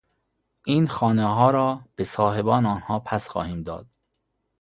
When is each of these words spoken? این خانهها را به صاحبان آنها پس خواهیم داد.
این 0.65 0.87
خانهها 0.87 1.51
را 1.51 1.81
به 1.95 2.03
صاحبان 2.03 2.65
آنها 2.65 2.99
پس 2.99 3.27
خواهیم 3.29 3.63
داد. 3.63 3.87